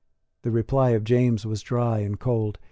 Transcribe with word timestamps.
The 0.41 0.49
reply 0.49 0.89
of 0.97 1.03
James 1.03 1.45
was 1.45 1.61
dry 1.61 1.99
and 1.99 2.19
cold. 2.19 2.57